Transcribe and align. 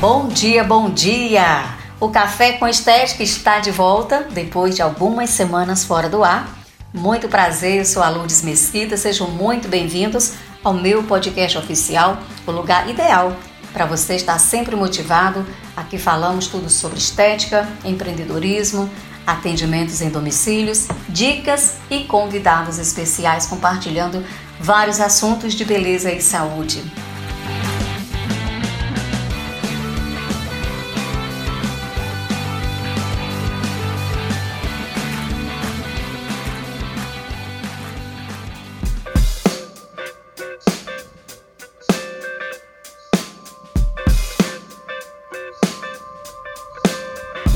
Bom 0.00 0.28
dia, 0.28 0.64
bom 0.64 0.88
dia! 0.88 1.76
O 2.00 2.08
Café 2.08 2.52
com 2.52 2.66
Estética 2.66 3.22
está 3.22 3.58
de 3.58 3.70
volta 3.70 4.26
depois 4.32 4.74
de 4.74 4.80
algumas 4.80 5.28
semanas 5.28 5.84
fora 5.84 6.08
do 6.08 6.24
ar. 6.24 6.58
Muito 6.90 7.28
prazer, 7.28 7.80
eu 7.80 7.84
sou 7.84 8.02
a 8.02 8.08
Lourdes 8.08 8.40
Mesquita, 8.40 8.96
sejam 8.96 9.30
muito 9.30 9.68
bem-vindos 9.68 10.32
ao 10.64 10.72
meu 10.72 11.02
podcast 11.02 11.58
oficial, 11.58 12.16
o 12.46 12.50
lugar 12.50 12.88
ideal 12.88 13.36
para 13.74 13.84
você 13.84 14.14
estar 14.14 14.38
sempre 14.38 14.74
motivado. 14.74 15.44
Aqui 15.76 15.98
falamos 15.98 16.46
tudo 16.46 16.70
sobre 16.70 16.96
estética, 16.96 17.68
empreendedorismo, 17.84 18.88
atendimentos 19.26 20.00
em 20.00 20.08
domicílios, 20.08 20.88
dicas 21.10 21.74
e 21.90 22.04
convidados 22.04 22.78
especiais 22.78 23.44
compartilhando 23.44 24.24
vários 24.58 24.98
assuntos 24.98 25.52
de 25.52 25.66
beleza 25.66 26.10
e 26.10 26.22
saúde. 26.22 26.82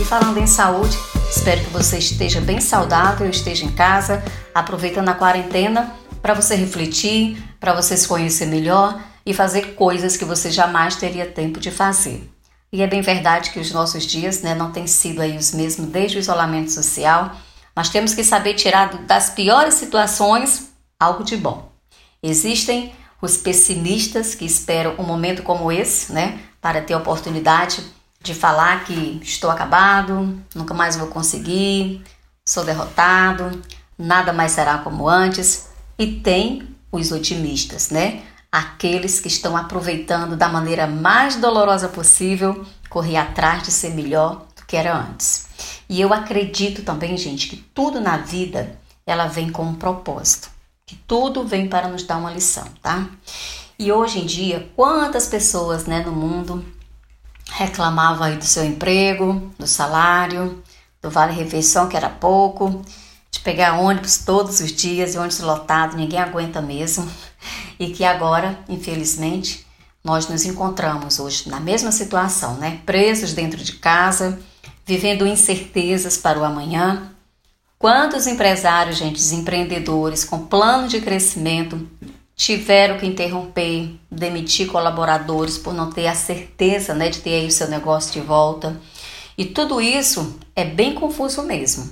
Falando 0.03 0.39
em 0.39 0.47
saúde, 0.47 0.98
espero 1.30 1.62
que 1.62 1.71
você 1.71 1.98
esteja 1.98 2.41
bem 2.41 2.61
saudável, 2.61 3.30
esteja 3.30 3.65
em 3.65 3.71
casa, 3.71 4.25
aproveitando 4.55 5.09
a 5.09 5.15
quarentena 5.15 5.95
para 6.21 6.35
você 6.35 6.57
refletir, 6.57 7.41
para 7.61 7.75
você 7.75 7.97
se 7.97 8.09
conhecer 8.09 8.46
melhor 8.46 8.99
e 9.24 9.33
fazer 9.33 9.74
coisas 9.74 10.16
que 10.16 10.24
você 10.24 10.51
jamais 10.51 10.96
teria 10.96 11.27
tempo 11.27 11.60
de 11.60 11.71
fazer. 11.71 12.29
E 12.73 12.83
é 12.83 12.87
bem 12.88 13.02
verdade 13.02 13.51
que 13.51 13.60
os 13.60 13.71
nossos 13.71 14.05
dias 14.05 14.43
né, 14.43 14.55
não 14.55 14.73
têm 14.73 14.87
sido 14.87 15.23
aí 15.23 15.37
os 15.37 15.52
mesmos 15.52 15.88
desde 15.88 16.16
o 16.16 16.21
isolamento 16.21 16.73
social. 16.73 17.30
Nós 17.77 17.88
temos 17.88 18.15
que 18.15 18.24
saber 18.24 18.55
tirar 18.55 19.05
das 19.05 19.30
piores 19.30 19.74
situações 19.74 20.73
algo 20.99 21.23
de 21.23 21.37
bom. 21.37 21.71
Existem 22.21 22.93
os 23.23 23.37
pessimistas 23.37 24.35
que 24.35 24.45
esperam 24.45 24.96
um 24.99 25.05
momento 25.05 25.43
como 25.43 25.71
esse, 25.71 26.13
né, 26.13 26.40
para 26.61 26.83
ter 26.83 26.96
oportunidade 26.96 27.85
de 28.25 28.35
falar 28.35 28.85
que 28.85 29.21
estou 29.23 29.51
acabado, 29.51 30.43
nunca 30.55 30.73
mais 30.73 30.97
vou 30.97 31.09
conseguir, 31.09 32.03
sou 32.49 32.65
derrotado, 32.65 33.63
nada 33.99 34.33
mais 34.33 34.53
será 34.53 34.79
como 34.79 35.07
antes. 35.07 35.69
E 35.99 36.07
tem 36.07 36.67
os 36.91 37.13
otimistas, 37.13 37.91
né? 37.91 38.23
Aqueles 38.51 39.21
que 39.21 39.29
estão 39.29 39.55
aproveitando 39.55 40.37
da 40.37 40.49
maneira 40.49 40.87
mais 40.87 41.37
dolorosa 41.37 41.87
possível 41.87 42.65
correr 42.89 43.19
atrás 43.19 43.63
de 43.63 43.71
ser 43.71 43.91
melhor 43.91 44.47
do 44.57 44.65
que 44.67 44.77
era 44.77 44.97
antes. 44.97 45.47
E 45.87 46.01
eu 46.01 46.15
acredito 46.15 46.83
também, 46.83 47.19
gente, 47.19 47.47
que 47.49 47.57
tudo 47.57 48.01
na 48.01 48.17
vida 48.17 48.79
ela 49.07 49.27
vem 49.27 49.51
com 49.51 49.65
um 49.65 49.75
propósito, 49.75 50.49
que 50.87 50.97
tudo 50.97 51.45
vem 51.45 51.69
para 51.69 51.89
nos 51.89 52.05
dar 52.05 52.17
uma 52.17 52.30
lição, 52.30 52.65
tá? 52.80 53.07
E 53.79 53.93
hoje 53.93 54.21
em 54.21 54.25
dia, 54.25 54.71
quantas 54.75 55.27
pessoas, 55.27 55.85
né, 55.85 56.01
no 56.01 56.13
mundo 56.13 56.65
reclamava 57.55 58.27
aí 58.27 58.37
do 58.37 58.45
seu 58.45 58.65
emprego, 58.65 59.51
do 59.59 59.66
salário, 59.66 60.63
do 61.01 61.09
vale-refeição 61.09 61.88
que 61.88 61.96
era 61.96 62.09
pouco, 62.09 62.83
de 63.30 63.38
pegar 63.41 63.79
ônibus 63.79 64.19
todos 64.19 64.61
os 64.61 64.72
dias 64.72 65.15
e 65.15 65.19
ônibus 65.19 65.38
lotado, 65.38 65.97
ninguém 65.97 66.19
aguenta 66.19 66.61
mesmo. 66.61 67.09
E 67.77 67.91
que 67.91 68.05
agora, 68.05 68.56
infelizmente, 68.69 69.66
nós 70.03 70.28
nos 70.28 70.44
encontramos 70.44 71.19
hoje 71.19 71.50
na 71.50 71.59
mesma 71.59 71.91
situação, 71.91 72.55
né? 72.55 72.81
Presos 72.87 73.34
dentro 73.34 73.62
de 73.62 73.73
casa, 73.75 74.39
vivendo 74.87 75.27
incertezas 75.27 76.17
para 76.17 76.39
o 76.39 76.45
amanhã. 76.45 77.11
Quantos 77.77 78.28
empresários, 78.28 78.97
gente, 78.97 79.21
empreendedores 79.34 80.25
com 80.25 80.47
plano 80.47 80.87
de 80.87 81.01
crescimento 81.01 81.87
tiveram 82.37 82.99
que 82.99 83.06
interromper, 83.06 83.99
demitir 84.11 84.67
colaboradores 84.69 85.56
por 85.56 85.72
não 85.72 85.91
ter 85.91 86.06
a 86.06 86.15
certeza 86.15 86.95
né, 86.95 87.09
de 87.09 87.21
ter 87.21 87.34
aí 87.34 87.47
o 87.47 87.53
seu 87.53 87.69
negócio 87.69 88.12
de 88.12 88.21
volta. 88.21 88.77
E 89.37 89.45
tudo 89.45 89.81
isso 89.81 90.39
é 90.55 90.65
bem 90.65 90.95
confuso 90.95 91.43
mesmo. 91.43 91.89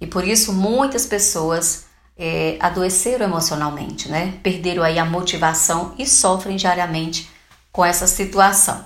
E 0.00 0.06
por 0.06 0.26
isso 0.26 0.52
muitas 0.52 1.06
pessoas 1.06 1.86
é, 2.16 2.56
adoeceram 2.60 3.24
emocionalmente, 3.26 4.08
né? 4.08 4.38
Perderam 4.42 4.82
aí 4.82 4.98
a 4.98 5.04
motivação 5.04 5.94
e 5.98 6.06
sofrem 6.06 6.56
diariamente 6.56 7.30
com 7.70 7.84
essa 7.84 8.06
situação. 8.06 8.84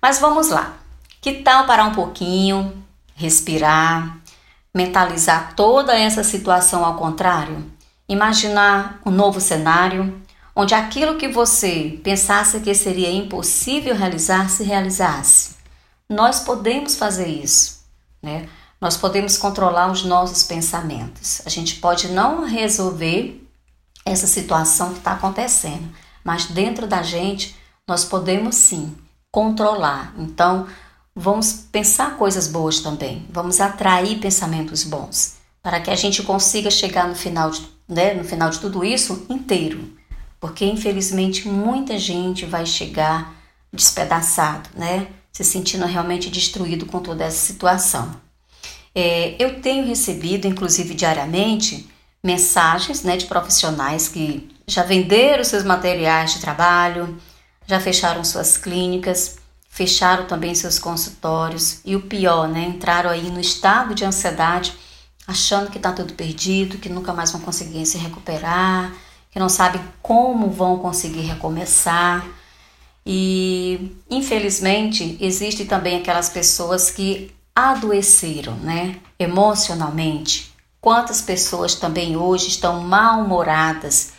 Mas 0.00 0.18
vamos 0.18 0.48
lá. 0.48 0.76
Que 1.20 1.32
tal 1.42 1.66
parar 1.66 1.84
um 1.84 1.94
pouquinho, 1.94 2.84
respirar, 3.14 4.18
mentalizar 4.74 5.54
toda 5.54 5.98
essa 5.98 6.22
situação 6.22 6.84
ao 6.84 6.96
contrário? 6.96 7.64
Imaginar 8.08 9.00
um 9.04 9.10
novo 9.10 9.40
cenário, 9.40 10.20
onde 10.54 10.74
aquilo 10.74 11.16
que 11.16 11.28
você 11.28 11.98
pensasse 12.02 12.60
que 12.60 12.74
seria 12.74 13.10
impossível 13.10 13.94
realizar 13.94 14.48
se 14.48 14.62
realizasse. 14.62 15.56
Nós 16.08 16.40
podemos 16.40 16.96
fazer 16.96 17.26
isso, 17.26 17.80
né? 18.22 18.48
Nós 18.80 18.96
podemos 18.96 19.38
controlar 19.38 19.90
os 19.90 20.04
nossos 20.04 20.42
pensamentos. 20.42 21.40
A 21.46 21.48
gente 21.48 21.76
pode 21.76 22.08
não 22.08 22.44
resolver 22.44 23.42
essa 24.04 24.26
situação 24.26 24.92
que 24.92 24.98
está 24.98 25.12
acontecendo, 25.12 25.88
mas 26.22 26.46
dentro 26.46 26.86
da 26.86 27.02
gente 27.02 27.56
nós 27.88 28.04
podemos 28.04 28.54
sim 28.54 28.94
controlar. 29.32 30.14
Então, 30.18 30.66
vamos 31.16 31.52
pensar 31.72 32.16
coisas 32.16 32.46
boas 32.46 32.80
também. 32.80 33.26
Vamos 33.30 33.60
atrair 33.60 34.18
pensamentos 34.20 34.84
bons 34.84 35.36
para 35.62 35.80
que 35.80 35.90
a 35.90 35.96
gente 35.96 36.22
consiga 36.22 36.70
chegar 36.70 37.08
no 37.08 37.14
final 37.14 37.50
de, 37.50 37.66
né, 37.88 38.12
no 38.12 38.22
final 38.22 38.50
de 38.50 38.60
tudo 38.60 38.84
isso 38.84 39.26
inteiro 39.30 39.94
porque 40.44 40.66
infelizmente 40.66 41.48
muita 41.48 41.98
gente 41.98 42.44
vai 42.44 42.66
chegar 42.66 43.34
despedaçado, 43.72 44.68
né? 44.76 45.06
Se 45.32 45.42
sentindo 45.42 45.86
realmente 45.86 46.28
destruído 46.28 46.84
com 46.84 47.00
toda 47.00 47.24
essa 47.24 47.46
situação. 47.46 48.14
É, 48.94 49.36
eu 49.38 49.62
tenho 49.62 49.86
recebido, 49.86 50.46
inclusive 50.46 50.92
diariamente, 50.92 51.88
mensagens 52.22 53.02
né, 53.02 53.16
de 53.16 53.24
profissionais 53.24 54.06
que 54.06 54.54
já 54.68 54.82
venderam 54.82 55.42
seus 55.42 55.64
materiais 55.64 56.34
de 56.34 56.40
trabalho, 56.40 57.18
já 57.66 57.80
fecharam 57.80 58.22
suas 58.22 58.58
clínicas, 58.58 59.38
fecharam 59.70 60.26
também 60.26 60.54
seus 60.54 60.78
consultórios 60.78 61.80
e 61.86 61.96
o 61.96 62.02
pior, 62.02 62.48
né, 62.48 62.64
entraram 62.64 63.08
aí 63.08 63.30
no 63.30 63.40
estado 63.40 63.94
de 63.94 64.04
ansiedade, 64.04 64.74
achando 65.26 65.70
que 65.70 65.78
está 65.78 65.90
tudo 65.90 66.12
perdido, 66.12 66.76
que 66.76 66.90
nunca 66.90 67.14
mais 67.14 67.32
vão 67.32 67.40
conseguir 67.40 67.86
se 67.86 67.96
recuperar, 67.96 68.92
que 69.34 69.40
não 69.40 69.48
sabem 69.48 69.82
como 70.00 70.48
vão 70.48 70.78
conseguir 70.78 71.22
recomeçar. 71.22 72.24
E 73.04 73.98
infelizmente 74.08 75.18
existem 75.20 75.66
também 75.66 75.98
aquelas 75.98 76.28
pessoas 76.28 76.88
que 76.88 77.34
adoeceram, 77.54 78.54
né, 78.54 78.96
emocionalmente. 79.18 80.54
Quantas 80.80 81.20
pessoas 81.20 81.74
também 81.74 82.16
hoje 82.16 82.46
estão 82.48 82.80
mal-humoradas, 82.80 84.12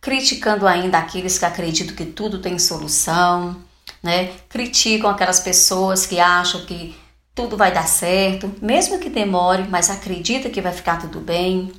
criticando 0.00 0.66
ainda 0.66 0.98
aqueles 0.98 1.38
que 1.38 1.44
acreditam 1.44 1.94
que 1.94 2.04
tudo 2.04 2.40
tem 2.40 2.58
solução, 2.58 3.56
né? 4.02 4.32
Criticam 4.48 5.10
aquelas 5.10 5.40
pessoas 5.40 6.06
que 6.06 6.18
acham 6.18 6.64
que 6.64 6.96
tudo 7.34 7.56
vai 7.56 7.72
dar 7.72 7.86
certo, 7.86 8.52
mesmo 8.60 8.98
que 8.98 9.10
demore, 9.10 9.68
mas 9.68 9.90
acredita 9.90 10.48
que 10.50 10.60
vai 10.60 10.72
ficar 10.72 11.00
tudo 11.00 11.20
bem. 11.20 11.72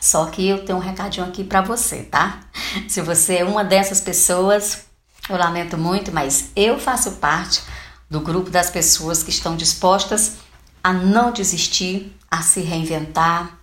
Só 0.00 0.26
que 0.26 0.48
eu 0.48 0.64
tenho 0.64 0.78
um 0.78 0.82
recadinho 0.82 1.26
aqui 1.26 1.44
para 1.44 1.60
você, 1.60 2.02
tá? 2.04 2.40
Se 2.88 3.02
você 3.02 3.36
é 3.36 3.44
uma 3.44 3.62
dessas 3.62 4.00
pessoas, 4.00 4.86
eu 5.28 5.36
lamento 5.36 5.76
muito, 5.76 6.10
mas 6.10 6.50
eu 6.56 6.78
faço 6.78 7.12
parte 7.12 7.62
do 8.08 8.20
grupo 8.20 8.50
das 8.50 8.70
pessoas 8.70 9.22
que 9.22 9.30
estão 9.30 9.54
dispostas 9.54 10.38
a 10.82 10.92
não 10.92 11.30
desistir, 11.30 12.16
a 12.30 12.40
se 12.42 12.60
reinventar, 12.60 13.58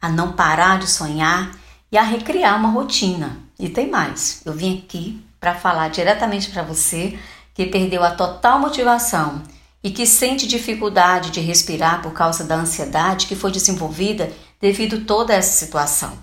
a 0.00 0.08
não 0.08 0.32
parar 0.32 0.78
de 0.78 0.86
sonhar 0.86 1.50
e 1.90 1.98
a 1.98 2.02
recriar 2.02 2.56
uma 2.56 2.70
rotina. 2.70 3.38
E 3.58 3.68
tem 3.68 3.90
mais, 3.90 4.40
eu 4.44 4.52
vim 4.52 4.78
aqui 4.78 5.22
para 5.40 5.54
falar 5.54 5.88
diretamente 5.88 6.50
para 6.50 6.62
você 6.62 7.18
que 7.52 7.66
perdeu 7.66 8.04
a 8.04 8.12
total 8.12 8.58
motivação 8.60 9.42
e 9.82 9.90
que 9.90 10.06
sente 10.06 10.46
dificuldade 10.46 11.30
de 11.30 11.40
respirar 11.40 12.00
por 12.00 12.12
causa 12.12 12.44
da 12.44 12.54
ansiedade 12.54 13.26
que 13.26 13.34
foi 13.34 13.50
desenvolvida 13.50 14.30
devido 14.60 15.04
toda 15.04 15.32
essa 15.32 15.52
situação. 15.52 16.18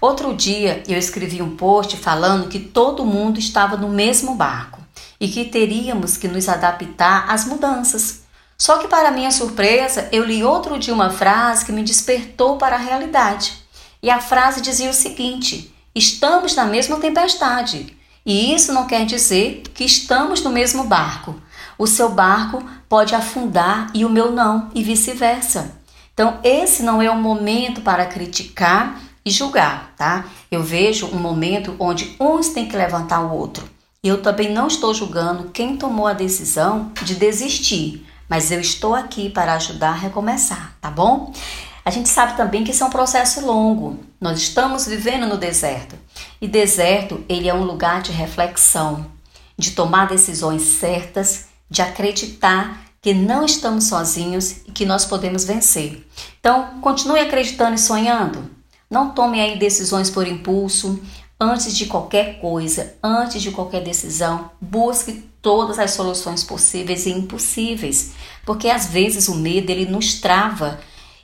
Outro 0.00 0.34
dia 0.34 0.82
eu 0.86 0.98
escrevi 0.98 1.40
um 1.40 1.56
post 1.56 1.96
falando 1.96 2.48
que 2.48 2.58
todo 2.58 3.04
mundo 3.06 3.38
estava 3.38 3.76
no 3.76 3.88
mesmo 3.88 4.34
barco 4.34 4.80
e 5.18 5.28
que 5.28 5.46
teríamos 5.46 6.16
que 6.16 6.28
nos 6.28 6.48
adaptar 6.48 7.26
às 7.28 7.46
mudanças. 7.46 8.22
Só 8.56 8.78
que, 8.78 8.86
para 8.86 9.10
minha 9.10 9.30
surpresa, 9.30 10.08
eu 10.12 10.24
li 10.24 10.44
outro 10.44 10.78
dia 10.78 10.94
uma 10.94 11.10
frase 11.10 11.64
que 11.64 11.72
me 11.72 11.82
despertou 11.82 12.56
para 12.56 12.76
a 12.76 12.78
realidade. 12.78 13.54
E 14.02 14.10
a 14.10 14.20
frase 14.20 14.60
dizia 14.60 14.90
o 14.90 14.94
seguinte: 14.94 15.74
Estamos 15.94 16.54
na 16.54 16.64
mesma 16.64 16.98
tempestade. 16.98 17.96
E 18.26 18.54
isso 18.54 18.72
não 18.72 18.86
quer 18.86 19.04
dizer 19.04 19.62
que 19.74 19.84
estamos 19.84 20.42
no 20.42 20.50
mesmo 20.50 20.84
barco. 20.84 21.34
O 21.78 21.86
seu 21.86 22.08
barco 22.08 22.62
pode 22.88 23.14
afundar 23.14 23.90
e 23.92 24.04
o 24.04 24.10
meu 24.10 24.30
não, 24.30 24.70
e 24.74 24.82
vice-versa. 24.82 25.83
Então, 26.14 26.38
esse 26.44 26.82
não 26.82 27.02
é 27.02 27.10
o 27.10 27.16
momento 27.16 27.80
para 27.80 28.06
criticar 28.06 29.00
e 29.24 29.30
julgar, 29.30 29.92
tá? 29.96 30.24
Eu 30.48 30.62
vejo 30.62 31.06
um 31.06 31.18
momento 31.18 31.74
onde 31.78 32.14
uns 32.20 32.50
têm 32.50 32.68
que 32.68 32.76
levantar 32.76 33.20
o 33.20 33.36
outro. 33.36 33.68
Eu 34.02 34.22
também 34.22 34.52
não 34.52 34.68
estou 34.68 34.94
julgando 34.94 35.50
quem 35.50 35.76
tomou 35.76 36.06
a 36.06 36.12
decisão 36.12 36.92
de 37.02 37.16
desistir, 37.16 38.06
mas 38.28 38.52
eu 38.52 38.60
estou 38.60 38.94
aqui 38.94 39.28
para 39.28 39.54
ajudar 39.54 39.90
a 39.90 39.96
recomeçar, 39.96 40.76
tá 40.80 40.90
bom? 40.90 41.32
A 41.84 41.90
gente 41.90 42.08
sabe 42.08 42.36
também 42.36 42.64
que 42.64 42.70
isso 42.70 42.84
é 42.84 42.86
um 42.86 42.90
processo 42.90 43.44
longo. 43.44 43.98
Nós 44.20 44.38
estamos 44.38 44.86
vivendo 44.86 45.26
no 45.26 45.36
deserto. 45.36 45.96
E 46.40 46.46
deserto, 46.46 47.24
ele 47.28 47.48
é 47.48 47.54
um 47.54 47.64
lugar 47.64 48.02
de 48.02 48.12
reflexão, 48.12 49.06
de 49.58 49.72
tomar 49.72 50.06
decisões 50.06 50.62
certas, 50.62 51.46
de 51.68 51.82
acreditar 51.82 52.80
que 53.04 53.12
não 53.12 53.44
estamos 53.44 53.84
sozinhos 53.84 54.62
e 54.66 54.72
que 54.72 54.86
nós 54.86 55.04
podemos 55.04 55.44
vencer. 55.44 56.08
Então, 56.40 56.80
continue 56.80 57.20
acreditando 57.20 57.74
e 57.74 57.78
sonhando. 57.78 58.50
Não 58.90 59.10
tome 59.10 59.42
aí 59.42 59.58
decisões 59.58 60.08
por 60.08 60.26
impulso. 60.26 60.98
Antes 61.38 61.76
de 61.76 61.84
qualquer 61.84 62.40
coisa, 62.40 62.94
antes 63.02 63.42
de 63.42 63.50
qualquer 63.50 63.84
decisão, 63.84 64.50
busque 64.58 65.22
todas 65.42 65.78
as 65.78 65.90
soluções 65.90 66.42
possíveis 66.42 67.04
e 67.04 67.10
impossíveis, 67.10 68.12
porque 68.46 68.70
às 68.70 68.86
vezes 68.86 69.28
o 69.28 69.34
medo 69.34 69.68
ele 69.68 69.84
nos 69.84 70.18
trava 70.18 70.80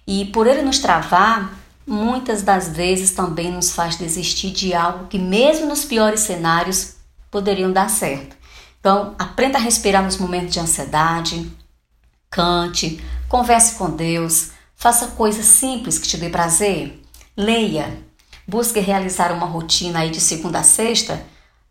e 0.06 0.26
por 0.26 0.46
ele 0.46 0.60
nos 0.60 0.80
travar, 0.80 1.58
muitas 1.86 2.42
das 2.42 2.68
vezes 2.68 3.12
também 3.12 3.50
nos 3.50 3.70
faz 3.70 3.96
desistir 3.96 4.50
de 4.50 4.74
algo 4.74 5.06
que, 5.06 5.18
mesmo 5.18 5.64
nos 5.64 5.86
piores 5.86 6.20
cenários, 6.20 6.96
poderiam 7.30 7.72
dar 7.72 7.88
certo. 7.88 8.36
Então, 8.78 9.14
aprenda 9.18 9.56
a 9.56 9.62
respirar 9.62 10.02
nos 10.02 10.18
momentos 10.18 10.52
de 10.52 10.60
ansiedade, 10.60 11.50
cante, 12.30 13.02
converse 13.28 13.74
com 13.74 13.90
Deus, 13.90 14.52
faça 14.76 15.08
coisas 15.08 15.44
simples 15.44 15.98
que 15.98 16.06
te 16.06 16.16
dê 16.16 16.30
prazer, 16.30 17.02
leia, 17.36 17.98
busque 18.46 18.78
realizar 18.78 19.32
uma 19.32 19.46
rotina 19.46 19.98
aí 19.98 20.10
de 20.10 20.20
segunda 20.20 20.60
a 20.60 20.62
sexta 20.62 21.20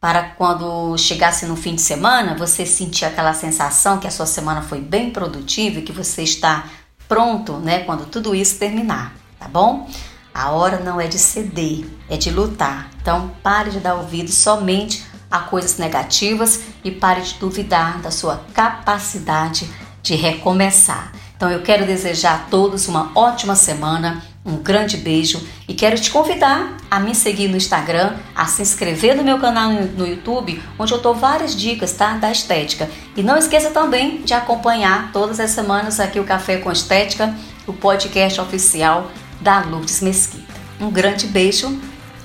para 0.02 0.32
quando 0.32 0.98
chegasse 0.98 1.46
no 1.46 1.56
fim 1.56 1.76
de 1.76 1.82
semana 1.82 2.36
você 2.36 2.66
sentir 2.66 3.06
aquela 3.06 3.34
sensação 3.34 4.00
que 4.00 4.08
a 4.08 4.12
sua 4.12 4.26
semana 4.26 4.62
foi 4.62 4.82
bem 4.82 5.12
produtiva 5.12 5.80
e 5.80 5.82
que 5.82 5.94
você 5.94 6.24
está 6.24 6.66
pronto, 7.08 7.54
né, 7.54 7.80
quando 7.86 8.06
tudo 8.06 8.36
isso 8.36 8.60
terminar, 8.60 9.16
tá 9.40 9.48
bom? 9.48 9.90
A 10.34 10.52
hora 10.52 10.80
não 10.80 11.00
é 11.00 11.08
de 11.08 11.18
ceder, 11.18 11.86
é 12.10 12.16
de 12.16 12.30
lutar. 12.30 12.90
Então, 13.02 13.32
pare 13.42 13.72
de 13.72 13.80
dar 13.80 13.96
ouvido 13.96 14.32
somente 14.32 15.04
a 15.32 15.40
coisas 15.40 15.78
negativas 15.78 16.62
e 16.84 16.92
pare 16.92 17.22
de 17.22 17.34
duvidar 17.36 18.00
da 18.00 18.12
sua 18.12 18.44
capacidade 18.54 19.70
de 20.10 20.16
recomeçar. 20.16 21.12
Então, 21.38 21.52
eu 21.52 21.62
quero 21.62 21.86
desejar 21.86 22.34
a 22.34 22.38
todos 22.50 22.88
uma 22.88 23.12
ótima 23.14 23.56
semana 23.56 24.24
um 24.44 24.58
grande 24.58 24.98
beijo 24.98 25.46
e 25.68 25.76
quero 25.76 26.00
te 26.00 26.10
convidar 26.10 26.78
a 26.90 27.00
me 27.00 27.14
seguir 27.14 27.48
no 27.48 27.56
Instagram, 27.56 28.16
a 28.36 28.46
se 28.46 28.64
inscrever 28.64 29.16
no 29.16 29.24
meu 29.24 29.38
canal 29.38 29.72
no 29.72 30.08
YouTube, 30.08 30.60
onde 30.80 30.92
eu 30.92 31.00
dou 31.00 31.14
várias 31.14 31.56
dicas 31.56 31.94
tá, 31.94 32.14
da 32.16 32.32
estética. 32.32 32.90
E 33.16 33.22
não 33.22 33.38
esqueça 33.38 33.70
também 33.70 34.24
de 34.24 34.34
acompanhar 34.34 35.12
todas 35.12 35.40
as 35.40 35.52
semanas 35.52 36.00
aqui 36.00 36.20
o 36.20 36.24
Café 36.24 36.58
com 36.58 36.72
Estética, 36.72 37.36
o 37.68 37.74
podcast 37.74 38.42
oficial 38.42 39.12
da 39.40 39.60
Lourdes 39.60 40.02
Mesquita. 40.02 40.56
Um 40.82 40.90
grande 40.90 41.28
beijo 41.28 41.80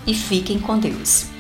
e 0.07 0.15
fiquem 0.15 0.59
com 0.59 0.79
Deus. 0.79 1.34